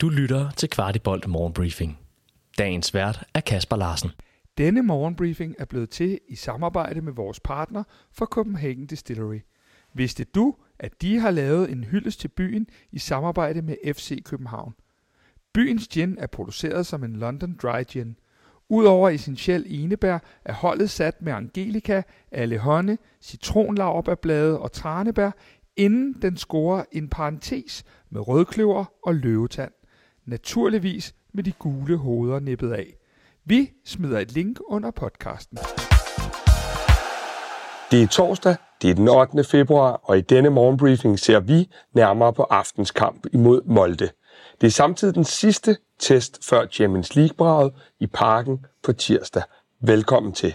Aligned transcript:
Du 0.00 0.08
lytter 0.08 0.50
til 0.50 0.70
Kvartibolt 0.70 1.28
Morgenbriefing. 1.28 1.98
Dagens 2.58 2.94
vært 2.94 3.24
er 3.34 3.40
Kasper 3.40 3.76
Larsen. 3.76 4.10
Denne 4.58 4.82
morgenbriefing 4.82 5.54
er 5.58 5.64
blevet 5.64 5.90
til 5.90 6.18
i 6.28 6.36
samarbejde 6.36 7.00
med 7.00 7.12
vores 7.12 7.40
partner 7.40 7.82
fra 8.12 8.26
Copenhagen 8.26 8.86
Distillery. 8.86 9.38
Vidste 9.94 10.24
du, 10.24 10.54
at 10.78 11.02
de 11.02 11.18
har 11.18 11.30
lavet 11.30 11.70
en 11.70 11.84
hyldest 11.84 12.20
til 12.20 12.28
byen 12.28 12.66
i 12.92 12.98
samarbejde 12.98 13.62
med 13.62 13.94
FC 13.94 14.22
København? 14.24 14.74
Byens 15.54 15.88
gin 15.88 16.18
er 16.18 16.26
produceret 16.26 16.86
som 16.86 17.04
en 17.04 17.16
London 17.16 17.58
Dry 17.62 17.82
Gin. 17.88 18.16
Udover 18.68 19.10
essentiel 19.10 19.64
enebær 19.68 20.18
er 20.44 20.52
holdet 20.52 20.90
sat 20.90 21.22
med 21.22 21.32
angelika, 21.32 22.02
allehånde, 22.32 22.98
citronlaverbærblade 23.22 24.60
og 24.60 24.72
tranebær, 24.72 25.30
inden 25.76 26.22
den 26.22 26.36
scorer 26.36 26.84
en 26.92 27.08
parentes 27.08 27.84
med 28.10 28.28
rødkløver 28.28 28.84
og 29.02 29.14
løvetand. 29.14 29.72
Naturligvis 30.28 31.14
med 31.32 31.44
de 31.44 31.52
gule 31.52 31.96
hoveder 31.96 32.40
nippet 32.40 32.72
af. 32.72 32.94
Vi 33.44 33.70
smider 33.84 34.18
et 34.18 34.32
link 34.32 34.58
under 34.66 34.90
podcasten. 34.90 35.58
Det 37.90 38.02
er 38.02 38.06
torsdag, 38.10 38.56
det 38.82 38.90
er 38.90 38.94
den 38.94 39.08
8. 39.08 39.44
februar, 39.44 40.00
og 40.02 40.18
i 40.18 40.20
denne 40.20 40.50
morgenbriefing 40.50 41.18
ser 41.18 41.40
vi 41.40 41.70
nærmere 41.94 42.32
på 42.32 42.42
aftens 42.42 42.90
kamp 42.90 43.26
imod 43.32 43.62
Molde. 43.62 44.10
Det 44.60 44.66
er 44.66 44.70
samtidig 44.70 45.14
den 45.14 45.24
sidste 45.24 45.76
test 45.98 46.44
før 46.44 46.66
Champions 46.66 47.16
League-braget 47.16 47.72
i 48.00 48.06
parken 48.06 48.66
på 48.82 48.92
tirsdag. 48.92 49.42
Velkommen 49.80 50.32
til. 50.32 50.54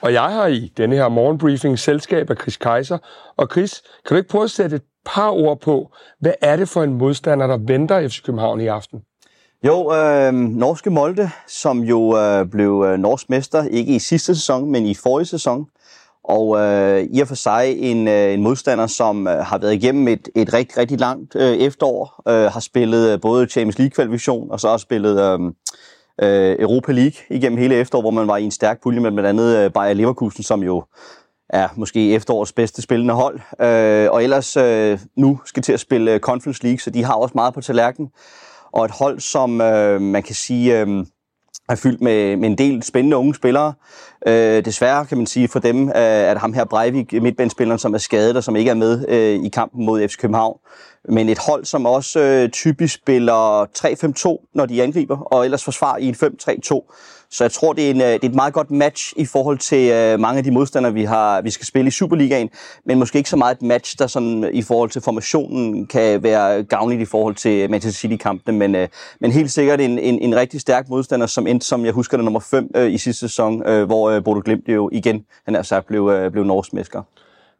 Og 0.00 0.12
jeg 0.12 0.22
har 0.22 0.46
i 0.46 0.72
denne 0.76 0.96
her 0.96 1.08
morgenbriefing 1.08 1.78
selskab 1.78 2.30
af 2.30 2.36
Chris 2.36 2.56
Kaiser. 2.56 2.98
Og 3.36 3.48
Chris, 3.52 3.82
kan 4.06 4.14
du 4.14 4.16
ikke 4.16 4.28
prøve 4.28 4.44
at 4.44 4.50
sætte 4.50 4.76
et 4.76 4.82
par 5.04 5.30
ord 5.30 5.60
på, 5.60 5.90
hvad 6.20 6.32
er 6.40 6.56
det 6.56 6.68
for 6.68 6.82
en 6.82 6.94
modstander, 6.94 7.46
der 7.46 7.58
venter 7.66 8.08
FC 8.08 8.22
København 8.22 8.60
i 8.60 8.66
aften? 8.66 9.00
Jo, 9.66 9.94
øh, 9.94 10.32
norske 10.34 10.90
Molde, 10.90 11.30
som 11.46 11.80
jo 11.80 12.18
øh, 12.18 12.46
blev 12.46 12.84
øh, 12.86 12.98
norsk 12.98 13.30
mester, 13.30 13.64
ikke 13.64 13.94
i 13.94 13.98
sidste 13.98 14.34
sæson, 14.34 14.70
men 14.70 14.86
i 14.86 14.94
forrige 14.94 15.26
sæson. 15.26 15.66
Og 16.24 16.58
øh, 16.58 17.02
i 17.12 17.20
og 17.20 17.28
for 17.28 17.34
sig 17.34 17.74
en, 17.78 18.08
øh, 18.08 18.34
en 18.34 18.42
modstander, 18.42 18.86
som 18.86 19.26
øh, 19.26 19.38
har 19.38 19.58
været 19.58 19.74
igennem 19.74 20.08
et, 20.08 20.28
et 20.36 20.54
rigtig, 20.54 20.78
rigtig 20.78 21.00
langt 21.00 21.36
øh, 21.36 21.56
efterår. 21.56 22.22
Øh, 22.28 22.52
har 22.52 22.60
spillet 22.60 23.12
øh, 23.12 23.20
både 23.20 23.46
Champions 23.46 23.78
League-kvalifikation, 23.78 24.50
og 24.50 24.60
så 24.60 24.68
har 24.68 24.76
spillet 24.76 25.20
øh, 25.20 25.52
øh, 26.22 26.56
Europa 26.58 26.92
League 26.92 27.20
igennem 27.30 27.58
hele 27.58 27.74
efteråret, 27.74 28.02
hvor 28.02 28.10
man 28.10 28.28
var 28.28 28.36
i 28.36 28.44
en 28.44 28.50
stærk 28.50 28.82
pulje 28.82 29.00
med 29.00 29.12
blandt 29.12 29.28
andet 29.28 29.56
øh, 29.56 29.72
Bayer 29.72 29.94
Leverkusen, 29.94 30.42
som 30.42 30.62
jo 30.62 30.84
er 31.48 31.68
måske 31.76 32.14
efterårets 32.14 32.52
bedste 32.52 32.82
spillende 32.82 33.14
hold. 33.14 33.40
Øh, 33.60 34.10
og 34.10 34.24
ellers 34.24 34.56
øh, 34.56 34.98
nu 35.16 35.40
skal 35.44 35.62
til 35.62 35.72
at 35.72 35.80
spille 35.80 36.14
øh, 36.14 36.20
Conference 36.20 36.62
League, 36.62 36.78
så 36.78 36.90
de 36.90 37.04
har 37.04 37.14
også 37.14 37.32
meget 37.34 37.54
på 37.54 37.60
tallerkenen. 37.60 38.10
Og 38.72 38.84
et 38.84 38.90
hold, 38.90 39.20
som 39.20 39.60
øh, 39.60 40.00
man 40.00 40.22
kan 40.22 40.34
sige... 40.34 40.80
Øh, 40.80 41.04
er 41.68 41.74
fyldt 41.74 42.00
med, 42.00 42.36
med 42.36 42.48
en 42.48 42.58
del 42.58 42.82
spændende 42.82 43.16
unge 43.16 43.34
spillere. 43.34 43.72
Øh, 44.26 44.64
desværre 44.64 45.06
kan 45.06 45.18
man 45.18 45.26
sige 45.26 45.48
for 45.48 45.58
dem, 45.58 45.88
øh, 45.88 45.94
at 45.94 46.38
ham 46.38 46.52
her 46.52 46.64
Breivik, 46.64 47.12
midtbanespilleren, 47.12 47.78
som 47.78 47.94
er 47.94 47.98
skadet 47.98 48.36
og 48.36 48.44
som 48.44 48.56
ikke 48.56 48.70
er 48.70 48.74
med 48.74 49.04
øh, 49.08 49.44
i 49.44 49.48
kampen 49.48 49.86
mod 49.86 50.08
FC 50.08 50.16
København. 50.16 50.58
Men 51.08 51.28
et 51.28 51.38
hold, 51.38 51.64
som 51.64 51.86
også 51.86 52.20
øh, 52.20 52.48
typisk 52.50 52.94
spiller 52.94 53.64
3-5-2, 53.64 54.50
når 54.54 54.66
de 54.66 54.82
angriber, 54.82 55.18
og 55.18 55.44
ellers 55.44 55.64
forsvarer 55.64 55.98
i 55.98 56.08
en 56.08 56.14
5-3-2. 56.14 56.94
Så 57.30 57.44
jeg 57.44 57.52
tror, 57.52 57.72
det 57.72 57.86
er, 57.86 57.90
en, 57.90 58.00
øh, 58.00 58.06
det 58.06 58.24
er 58.24 58.28
et 58.28 58.34
meget 58.34 58.52
godt 58.54 58.70
match 58.70 59.12
i 59.16 59.24
forhold 59.24 59.58
til 59.58 59.90
øh, 59.90 60.20
mange 60.20 60.38
af 60.38 60.44
de 60.44 60.50
modstandere, 60.50 60.92
vi, 60.92 61.04
har, 61.04 61.40
vi 61.40 61.50
skal 61.50 61.66
spille 61.66 61.88
i 61.88 61.90
Superligaen, 61.90 62.50
men 62.86 62.98
måske 62.98 63.18
ikke 63.18 63.30
så 63.30 63.36
meget 63.36 63.54
et 63.54 63.62
match, 63.62 63.98
der 63.98 64.06
sådan, 64.06 64.50
i 64.52 64.62
forhold 64.62 64.90
til 64.90 65.02
formationen 65.02 65.86
kan 65.86 66.22
være 66.22 66.62
gavnligt 66.62 67.02
i 67.02 67.04
forhold 67.04 67.34
til 67.34 67.70
Manchester 67.70 68.00
City-kampene, 68.00 68.58
men, 68.58 68.74
øh, 68.74 68.88
men 69.20 69.32
helt 69.32 69.52
sikkert 69.52 69.80
en, 69.80 69.98
en, 69.98 70.18
en 70.18 70.36
rigtig 70.36 70.60
stærk 70.60 70.88
modstander, 70.88 71.26
som 71.26 71.46
endte, 71.46 71.66
som 71.66 71.84
jeg 71.84 71.92
husker 71.92 72.16
det, 72.16 72.24
nummer 72.24 72.40
5 72.40 72.70
øh, 72.76 72.92
i 72.92 72.98
sidste 72.98 73.20
sæson, 73.20 73.66
øh, 73.66 73.86
hvor 73.86 74.10
øh, 74.10 74.24
Bodo 74.24 74.40
Glimt 74.44 74.68
jo 74.68 74.90
igen, 74.92 75.24
han 75.44 75.56
er 75.56 75.62
sagt, 75.62 75.86
blev, 75.86 76.08
øh, 76.08 76.32
blev 76.32 76.44
norsk 76.44 76.72
mesker. 76.72 77.02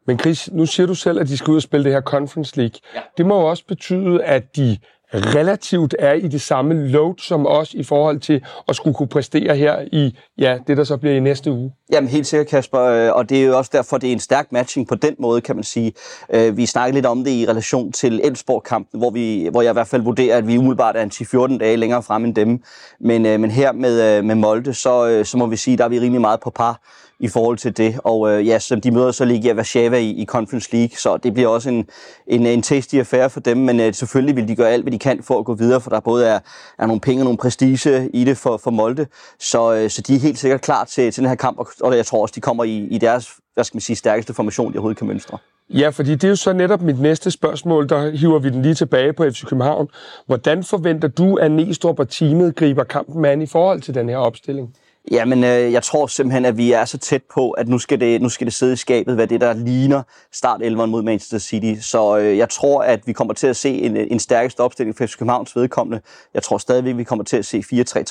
Men 0.09 0.19
Chris, 0.19 0.49
nu 0.51 0.65
siger 0.65 0.87
du 0.87 0.95
selv, 0.95 1.19
at 1.19 1.27
de 1.27 1.37
skal 1.37 1.51
ud 1.51 1.55
og 1.55 1.61
spille 1.61 1.83
det 1.83 1.93
her 1.93 2.01
Conference 2.01 2.57
League. 2.57 2.79
Ja. 2.95 2.99
Det 3.17 3.25
må 3.25 3.39
jo 3.39 3.45
også 3.49 3.63
betyde, 3.67 4.23
at 4.23 4.55
de 4.55 4.77
relativt 5.13 5.95
er 5.99 6.13
i 6.13 6.27
det 6.27 6.41
samme 6.41 6.87
load 6.87 7.15
som 7.17 7.47
os 7.47 7.73
i 7.73 7.83
forhold 7.83 8.19
til 8.19 8.41
at 8.67 8.75
skulle 8.75 8.95
kunne 8.95 9.07
præstere 9.07 9.55
her 9.55 9.79
i 9.91 10.17
ja, 10.37 10.57
det, 10.67 10.77
der 10.77 10.83
så 10.83 10.97
bliver 10.97 11.15
i 11.15 11.19
næste 11.19 11.51
uge. 11.51 11.73
Jamen 11.91 12.09
helt 12.09 12.27
sikkert, 12.27 12.47
Kasper, 12.47 12.81
øh, 12.81 13.15
og 13.15 13.29
det 13.29 13.41
er 13.41 13.45
jo 13.45 13.57
også 13.57 13.71
derfor, 13.73 13.97
det 13.97 14.09
er 14.09 14.13
en 14.13 14.19
stærk 14.19 14.51
matching 14.51 14.87
på 14.87 14.95
den 14.95 15.15
måde, 15.19 15.41
kan 15.41 15.55
man 15.55 15.63
sige. 15.63 15.93
Øh, 16.33 16.57
vi 16.57 16.65
snakkede 16.65 16.95
lidt 16.95 17.05
om 17.05 17.23
det 17.23 17.31
i 17.31 17.45
relation 17.47 17.91
til 17.91 18.21
Elfsborg-kampen, 18.23 18.99
hvor, 18.99 19.09
vi, 19.09 19.47
hvor 19.51 19.61
jeg 19.61 19.69
i 19.69 19.73
hvert 19.73 19.87
fald 19.87 20.01
vurderer, 20.01 20.37
at 20.37 20.47
vi 20.47 20.57
umiddelbart 20.57 20.95
er 20.95 21.01
en 21.01 21.11
10-14 21.13 21.57
dage 21.57 21.77
længere 21.77 22.03
frem 22.03 22.25
end 22.25 22.35
dem. 22.35 22.63
Men, 22.99 23.25
øh, 23.25 23.39
men 23.39 23.51
her 23.51 23.71
med, 23.71 24.21
med 24.21 24.35
Molde, 24.35 24.73
så, 24.73 25.21
så 25.23 25.37
må 25.37 25.45
vi 25.45 25.55
sige, 25.55 25.77
der 25.77 25.83
er 25.83 25.89
vi 25.89 25.99
rimelig 25.99 26.21
meget 26.21 26.39
på 26.39 26.49
par 26.49 26.81
i 27.19 27.27
forhold 27.27 27.57
til 27.57 27.77
det. 27.77 27.99
Og 28.03 28.31
øh, 28.31 28.47
ja, 28.47 28.59
som 28.59 28.81
de 28.81 28.91
møder 28.91 29.11
så 29.11 29.25
lige 29.25 29.55
Warszawa 29.55 29.97
i, 29.97 30.09
i 30.09 30.25
Conference 30.25 30.69
League, 30.73 30.97
så 30.97 31.17
det 31.17 31.33
bliver 31.33 31.49
også 31.49 31.69
en, 31.69 31.87
en, 32.27 32.45
en 32.45 32.61
tasty 32.61 32.95
affære 32.95 33.29
for 33.29 33.39
dem, 33.39 33.57
men 33.57 33.79
øh, 33.79 33.93
selvfølgelig 33.93 34.35
vil 34.35 34.47
de 34.47 34.55
gøre 34.55 34.69
alt, 34.69 34.83
hvad 34.83 34.91
de 34.91 34.99
kan 34.99 35.23
for 35.23 35.39
at 35.39 35.45
gå 35.45 35.53
videre, 35.53 35.81
for 35.81 35.89
der 35.89 35.99
både 35.99 36.27
er, 36.27 36.39
er 36.79 36.85
nogle 36.85 37.01
penge 37.01 37.21
og 37.21 37.25
nogle 37.25 37.37
prestige 37.37 38.09
i 38.13 38.23
det 38.23 38.37
for, 38.37 38.57
for 38.57 38.71
Molde, 38.71 39.07
så, 39.39 39.73
øh, 39.73 39.89
så 39.89 40.01
de 40.01 40.15
er 40.15 40.19
helt 40.19 40.39
sikkert 40.39 40.61
klar 40.61 40.83
til, 40.83 41.11
til 41.11 41.21
den 41.21 41.29
her 41.29 41.35
kamp, 41.35 41.59
og 41.81 41.97
jeg 41.97 42.05
tror 42.05 42.21
også, 42.21 42.33
de 42.35 42.41
kommer 42.41 42.63
i, 42.63 42.77
i 42.77 42.97
deres 42.97 43.39
hvad 43.59 43.63
skal 43.63 43.75
man 43.75 43.81
sige, 43.81 43.95
stærkeste 43.95 44.33
formation, 44.33 44.73
de 44.73 44.77
overhovedet 44.77 44.97
kan 44.97 45.07
mønstre. 45.07 45.37
Ja, 45.69 45.89
fordi 45.89 46.11
det 46.11 46.23
er 46.23 46.29
jo 46.29 46.35
så 46.35 46.53
netop 46.53 46.81
mit 46.81 46.99
næste 46.99 47.31
spørgsmål, 47.31 47.89
der 47.89 48.11
hiver 48.11 48.39
vi 48.39 48.49
den 48.49 48.61
lige 48.61 48.73
tilbage 48.73 49.13
på 49.13 49.29
FC 49.29 49.45
København. 49.45 49.87
Hvordan 50.25 50.63
forventer 50.63 51.07
du, 51.07 51.35
at 51.35 51.51
Næstrup 51.51 51.99
og 51.99 52.09
teamet 52.09 52.55
griber 52.55 52.83
kampen 52.83 53.25
an 53.25 53.41
i 53.41 53.45
forhold 53.45 53.81
til 53.81 53.93
den 53.93 54.09
her 54.09 54.17
opstilling? 54.17 54.75
Jamen, 55.11 55.43
øh, 55.43 55.71
jeg 55.73 55.83
tror 55.83 56.07
simpelthen, 56.07 56.45
at 56.45 56.57
vi 56.57 56.71
er 56.71 56.85
så 56.85 56.97
tæt 56.97 57.21
på, 57.33 57.51
at 57.51 57.67
nu 57.67 57.79
skal 57.79 57.99
det, 57.99 58.21
nu 58.21 58.29
skal 58.29 58.45
det 58.45 58.53
sidde 58.53 58.73
i 58.73 58.75
skabet, 58.75 59.15
hvad 59.15 59.27
det 59.27 59.41
der 59.41 59.53
ligner 59.53 60.03
start 60.31 60.61
11 60.61 60.87
mod 60.87 61.03
Manchester 61.03 61.37
City. 61.37 61.81
Så 61.81 62.17
øh, 62.17 62.37
jeg 62.37 62.49
tror, 62.49 62.81
at 62.81 63.07
vi 63.07 63.13
kommer 63.13 63.33
til 63.33 63.47
at 63.47 63.55
se 63.55 63.69
en, 63.69 63.97
en 63.97 64.19
stærkest 64.19 64.59
opstilling 64.59 64.97
for 64.97 65.05
FC 65.05 65.17
Københavns 65.17 65.55
vedkommende. 65.55 66.01
Jeg 66.33 66.43
tror 66.43 66.57
stadigvæk, 66.57 66.91
at 66.91 66.97
vi 66.97 67.03
kommer 67.03 67.23
til 67.23 67.37
at 67.37 67.45
se 67.45 67.63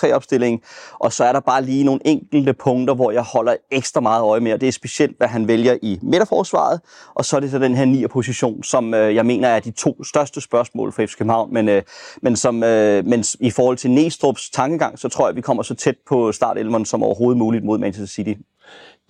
4-3-3 0.08 0.12
opstilling. 0.12 0.62
Og 0.92 1.12
så 1.12 1.24
er 1.24 1.32
der 1.32 1.40
bare 1.40 1.64
lige 1.64 1.84
nogle 1.84 2.00
enkelte 2.04 2.52
punkter, 2.52 2.94
hvor 2.94 3.10
jeg 3.10 3.22
holder 3.22 3.54
ekstra 3.70 4.00
meget 4.00 4.22
øje 4.22 4.40
med, 4.40 4.52
og 4.52 4.60
det 4.60 4.68
er 4.68 4.72
specielt, 4.72 5.18
hvad 5.18 5.28
han 5.28 5.48
vælger 5.48 5.76
i 5.82 5.98
midterforsvaret. 6.02 6.80
Og 7.14 7.24
så 7.24 7.36
er 7.36 7.40
det 7.40 7.50
så 7.50 7.58
den 7.58 7.74
her 7.74 7.84
9. 7.84 8.06
position, 8.06 8.62
som 8.62 8.94
øh, 8.94 9.14
jeg 9.14 9.26
mener 9.26 9.48
er 9.48 9.60
de 9.60 9.70
to 9.70 10.04
største 10.04 10.40
spørgsmål 10.40 10.92
for 10.92 11.06
FC 11.06 11.16
København. 11.16 11.54
Men, 11.54 11.68
øh, 11.68 11.82
men, 12.22 12.36
som, 12.36 12.62
øh, 12.62 13.06
men 13.06 13.24
i 13.40 13.50
forhold 13.50 13.76
til 13.76 13.88
Næstrup's 13.88 14.50
tankegang, 14.52 14.98
så 14.98 15.08
tror 15.08 15.24
jeg, 15.24 15.30
at 15.30 15.36
vi 15.36 15.40
kommer 15.40 15.62
så 15.62 15.74
tæt 15.74 15.96
på 16.08 16.32
start 16.32 16.58
11 16.58 16.72
som 16.88 17.02
overhovedet 17.02 17.38
muligt 17.38 17.64
mod 17.64 17.78
Manchester 17.78 18.14
City. 18.14 18.40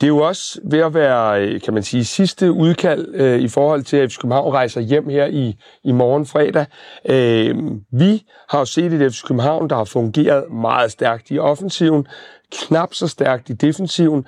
Det 0.01 0.07
er 0.07 0.09
jo 0.09 0.19
også 0.19 0.61
ved 0.65 0.79
at 0.79 0.95
være, 0.95 1.43
øh, 1.43 1.61
kan 1.61 1.75
man 1.75 1.83
sige, 1.83 2.05
sidste 2.05 2.53
udkald 2.53 3.15
øh, 3.15 3.41
i 3.41 3.49
forhold 3.49 3.83
til, 3.83 3.97
at 3.97 4.13
FC 4.13 4.19
København 4.19 4.53
rejser 4.53 4.81
hjem 4.81 5.09
her 5.09 5.27
i, 5.27 5.57
i 5.85 5.93
morgen 5.93 6.27
fredag. 6.27 6.67
Øh, 7.05 7.57
vi 7.93 8.23
har 8.49 8.59
jo 8.59 8.65
set 8.65 8.93
et 8.93 9.13
FC 9.13 9.23
København, 9.23 9.71
der 9.71 9.77
har 9.77 9.85
fungeret 9.85 10.53
meget 10.53 10.91
stærkt 10.93 11.31
i 11.31 11.39
offensiven, 11.39 12.07
knap 12.53 12.95
så 12.95 13.09
stærkt 13.09 13.51
i 13.51 13.53
defensiven. 13.53 14.27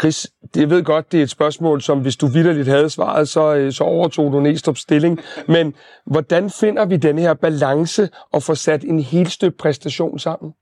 Chris, 0.00 0.30
jeg 0.56 0.70
ved 0.70 0.82
godt, 0.82 1.12
det 1.12 1.18
er 1.18 1.22
et 1.22 1.30
spørgsmål, 1.30 1.82
som 1.82 2.00
hvis 2.00 2.16
du 2.16 2.26
vidderligt 2.26 2.68
havde 2.68 2.90
svaret, 2.90 3.28
så, 3.28 3.54
øh, 3.54 3.72
så 3.72 3.84
overtog 3.84 4.32
du 4.32 4.40
Næstrup 4.40 4.76
stilling. 4.76 5.20
Men 5.48 5.74
hvordan 6.06 6.50
finder 6.50 6.84
vi 6.84 6.96
den 6.96 7.18
her 7.18 7.34
balance 7.34 8.08
og 8.32 8.42
får 8.42 8.54
sat 8.54 8.84
en 8.84 9.00
helt 9.00 9.32
støbt 9.32 9.56
præstation 9.58 10.18
sammen? 10.18 10.52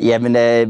Jamen, 0.00 0.36
øh, 0.36 0.66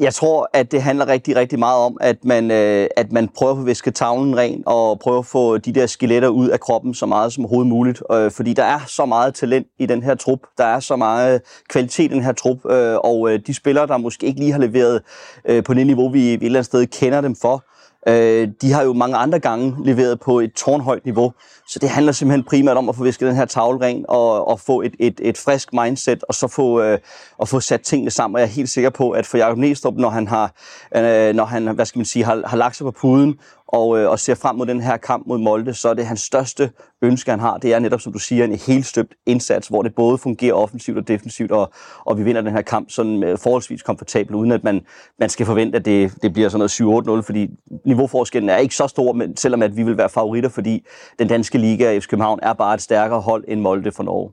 jeg 0.00 0.14
tror, 0.14 0.50
at 0.52 0.72
det 0.72 0.82
handler 0.82 1.08
rigtig, 1.08 1.36
rigtig 1.36 1.58
meget 1.58 1.84
om, 1.84 1.96
at 2.00 2.24
man, 2.24 2.50
øh, 2.50 2.86
at 2.96 3.12
man 3.12 3.28
prøver 3.28 3.60
at 3.60 3.66
viske 3.66 3.90
tavlen 3.90 4.36
ren 4.36 4.62
og 4.66 4.98
prøver 4.98 5.18
at 5.18 5.26
få 5.26 5.58
de 5.58 5.72
der 5.72 5.86
skeletter 5.86 6.28
ud 6.28 6.48
af 6.48 6.60
kroppen 6.60 6.94
så 6.94 7.06
meget 7.06 7.32
som 7.32 7.44
overhovedet 7.44 7.68
muligt. 7.68 8.02
Øh, 8.12 8.30
fordi 8.30 8.52
der 8.52 8.64
er 8.64 8.80
så 8.86 9.04
meget 9.04 9.34
talent 9.34 9.66
i 9.78 9.86
den 9.86 10.02
her 10.02 10.14
trup. 10.14 10.38
Der 10.58 10.64
er 10.64 10.80
så 10.80 10.96
meget 10.96 11.34
øh, 11.34 11.40
kvalitet 11.68 12.04
i 12.04 12.14
den 12.14 12.22
her 12.22 12.32
trup. 12.32 12.70
Øh, 12.70 12.96
og 12.96 13.32
øh, 13.32 13.40
de 13.46 13.54
spillere, 13.54 13.86
der 13.86 13.96
måske 13.96 14.26
ikke 14.26 14.40
lige 14.40 14.52
har 14.52 14.60
leveret 14.60 15.02
øh, 15.44 15.64
på 15.64 15.74
det 15.74 15.86
niveau, 15.86 16.08
vi, 16.08 16.18
vi 16.18 16.34
et 16.34 16.42
eller 16.42 16.58
andet 16.58 16.66
sted 16.66 16.86
kender 16.86 17.20
dem 17.20 17.36
for, 17.36 17.64
Øh, 18.08 18.48
de 18.62 18.72
har 18.72 18.82
jo 18.82 18.92
mange 18.92 19.16
andre 19.16 19.38
gange 19.38 19.76
leveret 19.84 20.20
på 20.20 20.40
et 20.40 20.52
tårnhøjt 20.52 21.04
niveau, 21.04 21.32
så 21.68 21.78
det 21.78 21.88
handler 21.88 22.12
simpelthen 22.12 22.44
primært 22.44 22.76
om 22.76 22.88
at 22.88 22.96
få 22.96 23.04
visket 23.04 23.28
den 23.28 23.36
her 23.36 23.44
tavle 23.44 23.80
ren 23.80 24.04
og, 24.08 24.48
og 24.48 24.60
få 24.60 24.80
et, 24.82 24.94
et, 24.98 25.20
et 25.22 25.38
frisk 25.38 25.72
mindset, 25.72 26.24
og 26.28 26.34
så 26.34 26.48
få, 26.48 26.80
øh, 26.82 26.98
og 27.38 27.48
få 27.48 27.60
sat 27.60 27.80
tingene 27.80 28.10
sammen. 28.10 28.34
Og 28.34 28.40
jeg 28.40 28.46
er 28.46 28.52
helt 28.52 28.68
sikker 28.68 28.90
på, 28.90 29.10
at 29.10 29.26
for 29.26 29.38
Jacob 29.38 29.58
Næstrup, 29.58 29.94
når 29.94 30.08
han 30.08 30.28
har, 30.28 30.52
øh, 30.96 31.34
når 31.34 31.44
han, 31.44 31.68
hvad 31.68 31.86
skal 31.86 31.98
man 31.98 32.06
sige, 32.06 32.24
har, 32.24 32.42
har 32.46 32.56
lagt 32.56 32.76
sig 32.76 32.84
på 32.84 32.90
puden 32.90 33.38
og, 33.72 33.98
øh, 33.98 34.10
og 34.10 34.18
ser 34.18 34.34
frem 34.34 34.56
mod 34.56 34.66
den 34.66 34.80
her 34.80 34.96
kamp 34.96 35.26
mod 35.26 35.38
Molde, 35.38 35.74
så 35.74 35.88
er 35.88 35.94
det 35.94 36.06
hans 36.06 36.20
største 36.20 36.70
ønske, 37.02 37.30
han 37.30 37.40
har, 37.40 37.58
det 37.58 37.74
er 37.74 37.78
netop, 37.78 38.00
som 38.00 38.12
du 38.12 38.18
siger, 38.18 38.44
en 38.44 38.54
helt 38.54 38.86
støbt 38.86 39.14
indsats, 39.26 39.68
hvor 39.68 39.82
det 39.82 39.94
både 39.94 40.18
fungerer 40.18 40.54
offensivt 40.54 40.98
og 40.98 41.08
defensivt, 41.08 41.50
og, 41.50 41.72
og 42.06 42.18
vi 42.18 42.22
vinder 42.22 42.40
den 42.40 42.52
her 42.52 42.62
kamp 42.62 42.90
sådan 42.90 43.24
øh, 43.24 43.38
forholdsvis 43.38 43.82
komfortabelt, 43.82 44.36
uden 44.36 44.52
at 44.52 44.64
man, 44.64 44.80
man 45.18 45.28
skal 45.28 45.46
forvente, 45.46 45.78
at 45.78 45.84
det, 45.84 46.12
det 46.22 46.32
bliver 46.32 46.48
sådan 46.48 46.70
noget 46.80 47.20
7-8-0, 47.20 47.26
fordi 47.26 47.48
niveauforskellen 47.86 48.48
er 48.48 48.56
ikke 48.56 48.74
så 48.74 48.86
stor, 48.86 49.12
men 49.12 49.36
selvom 49.36 49.62
at 49.62 49.76
vi 49.76 49.82
vil 49.82 49.96
være 49.96 50.08
favoritter, 50.08 50.50
fordi 50.50 50.86
den 51.18 51.28
danske 51.28 51.58
liga 51.58 51.90
i 51.90 52.00
FC 52.00 52.08
København 52.08 52.38
er 52.42 52.52
bare 52.52 52.74
et 52.74 52.82
stærkere 52.82 53.20
hold 53.20 53.44
end 53.48 53.60
Molde 53.60 53.92
for 53.92 54.02
Norge. 54.02 54.32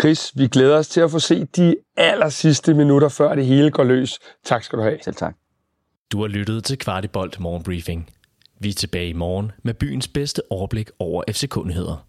Chris, 0.00 0.32
vi 0.36 0.48
glæder 0.48 0.78
os 0.78 0.88
til 0.88 1.00
at 1.00 1.10
få 1.10 1.18
se 1.18 1.44
de 1.44 1.76
aller 1.96 2.28
sidste 2.28 2.74
minutter, 2.74 3.08
før 3.08 3.34
det 3.34 3.46
hele 3.46 3.70
går 3.70 3.84
løs. 3.84 4.18
Tak 4.44 4.62
skal 4.62 4.78
du 4.78 4.82
have. 4.82 4.98
Selv 5.02 5.14
tak. 5.14 5.34
Du 6.12 6.20
har 6.20 6.28
lyttet 6.28 6.64
til 6.64 6.78
Kvartibolt 6.78 7.40
Morgenbriefing. 7.40 8.13
Vi 8.60 8.68
er 8.68 8.72
tilbage 8.72 9.08
i 9.08 9.12
morgen 9.12 9.52
med 9.62 9.74
byens 9.74 10.08
bedste 10.08 10.42
overblik 10.50 10.90
over 10.98 11.22
FC-kundigheder. 11.30 12.06